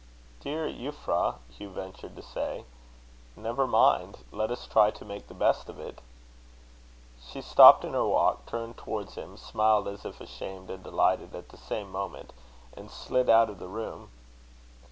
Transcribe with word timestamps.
"Dear 0.39 0.67
Euphra!" 0.67 1.35
Hugh 1.55 1.69
ventured 1.69 2.15
to 2.15 2.23
say, 2.23 2.65
"never 3.35 3.67
mind. 3.67 4.17
Let 4.31 4.49
us 4.49 4.65
try 4.65 4.89
to 4.89 5.05
make 5.05 5.27
the 5.27 5.35
best 5.35 5.69
of 5.69 5.79
it." 5.79 6.01
She 7.23 7.39
stopped 7.39 7.85
in 7.85 7.93
her 7.93 8.07
walk, 8.07 8.47
turned 8.47 8.77
towards 8.77 9.13
him, 9.13 9.37
smiled 9.37 9.87
as 9.87 10.03
if 10.03 10.19
ashamed 10.19 10.71
and 10.71 10.83
delighted 10.83 11.35
at 11.35 11.49
the 11.49 11.57
same 11.57 11.91
moment, 11.91 12.33
and 12.75 12.89
slid 12.89 13.29
out 13.29 13.51
of 13.51 13.59
the 13.59 13.67
room. 13.67 14.09